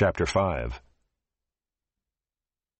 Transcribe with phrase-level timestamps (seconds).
[0.00, 0.80] Chapter 5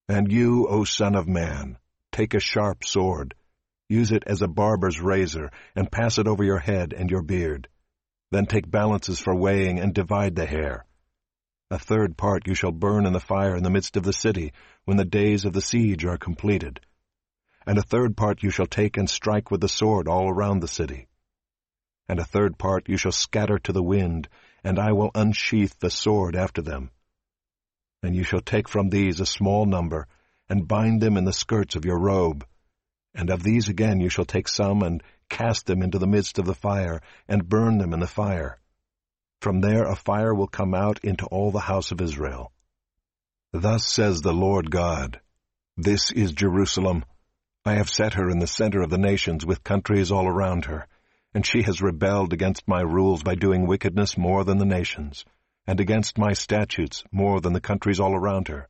[0.08, 1.76] And you, O son of man,
[2.12, 3.34] take a sharp sword,
[3.88, 7.66] use it as a barber's razor, and pass it over your head and your beard.
[8.30, 10.86] Then take balances for weighing and divide the hair.
[11.72, 14.52] A third part you shall burn in the fire in the midst of the city,
[14.84, 16.78] when the days of the siege are completed.
[17.66, 20.68] And a third part you shall take and strike with the sword all around the
[20.68, 21.08] city.
[22.08, 24.28] And a third part you shall scatter to the wind,
[24.62, 26.92] and I will unsheath the sword after them.
[28.02, 30.06] And you shall take from these a small number,
[30.48, 32.46] and bind them in the skirts of your robe.
[33.14, 36.46] And of these again you shall take some, and cast them into the midst of
[36.46, 38.58] the fire, and burn them in the fire.
[39.40, 42.52] From there a fire will come out into all the house of Israel.
[43.52, 45.20] Thus says the Lord God,
[45.76, 47.04] This is Jerusalem.
[47.64, 50.86] I have set her in the center of the nations with countries all around her,
[51.34, 55.24] and she has rebelled against my rules by doing wickedness more than the nations,
[55.68, 58.66] and against my statutes more than the countries all around her.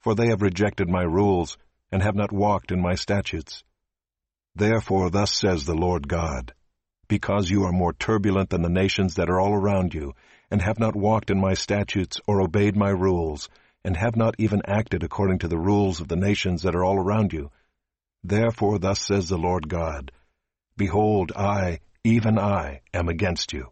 [0.00, 1.56] For they have rejected my rules,
[1.92, 3.62] and have not walked in my statutes.
[4.56, 6.52] Therefore thus says the Lord God,
[7.06, 10.14] Because you are more turbulent than the nations that are all around you,
[10.50, 13.48] and have not walked in my statutes or obeyed my rules,
[13.84, 16.98] and have not even acted according to the rules of the nations that are all
[16.98, 17.52] around you,
[18.24, 20.10] therefore thus says the Lord God,
[20.76, 23.70] Behold, I, even I, am against you.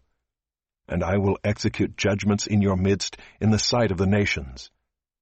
[0.87, 4.69] And I will execute judgments in your midst in the sight of the nations.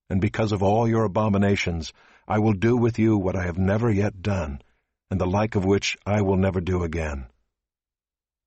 [0.10, 1.94] And because of all your abominations,
[2.28, 4.62] I will do with you what I have never yet done,
[5.10, 7.28] and the like of which I will never do again.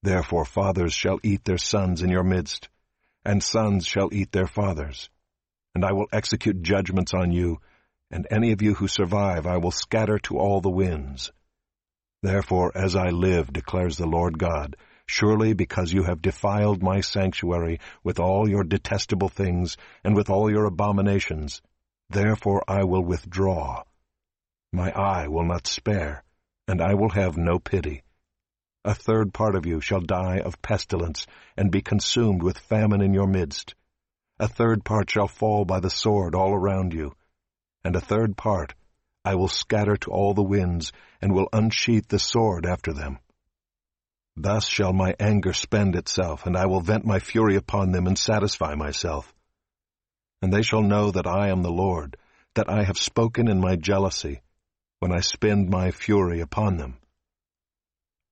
[0.03, 2.69] Therefore fathers shall eat their sons in your midst,
[3.25, 5.11] and sons shall eat their fathers.
[5.75, 7.61] And I will execute judgments on you,
[8.11, 11.33] and any of you who survive I will scatter to all the winds.
[12.23, 17.81] Therefore, as I live, declares the Lord God, surely because you have defiled my sanctuary
[18.03, 21.63] with all your detestable things and with all your abominations,
[22.11, 23.83] therefore I will withdraw.
[24.73, 26.25] My eye will not spare,
[26.69, 28.03] and I will have no pity.
[28.85, 33.15] A third part of you shall die of pestilence, and be consumed with famine in
[33.15, 33.75] your midst.
[34.39, 37.15] A third part shall fall by the sword all around you,
[37.85, 38.75] and a third part
[39.25, 43.19] I will scatter to all the winds, and will unsheath the sword after them.
[44.37, 48.19] Thus shall my anger spend itself, and I will vent my fury upon them and
[48.19, 49.35] satisfy myself.
[50.43, 52.19] And they shall know that I am the Lord,
[52.55, 54.43] that I have spoken in my jealousy,
[54.99, 56.99] when I spend my fury upon them.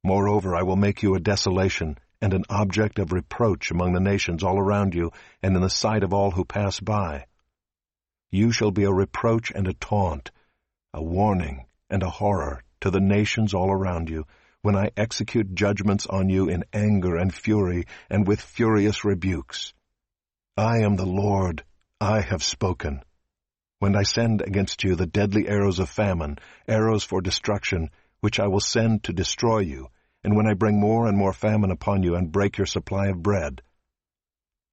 [0.03, 4.43] Moreover, I will make you a desolation and an object of reproach among the nations
[4.43, 5.11] all around you,
[5.43, 7.27] and in the sight of all who pass by.
[8.31, 10.31] You shall be a reproach and a taunt,
[10.93, 14.27] a warning and a horror to the nations all around you,
[14.65, 19.75] when I execute judgments on you in anger and fury and with furious rebukes.
[20.57, 21.63] I am the Lord,
[22.01, 23.03] I have spoken.
[23.79, 27.91] When I send against you the deadly arrows of famine, arrows for destruction,
[28.23, 29.89] which I will send to destroy you,
[30.25, 33.23] and when I bring more and more famine upon you and break your supply of
[33.23, 33.61] bread,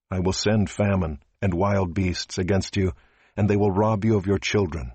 [0.10, 2.94] I will send famine and wild beasts against you,
[3.36, 4.94] and they will rob you of your children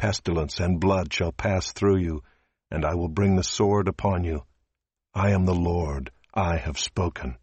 [0.00, 2.22] pestilence and blood shall pass through you,
[2.70, 4.44] and I will bring the sword upon you.
[5.14, 7.36] I am the Lord, I have spoken.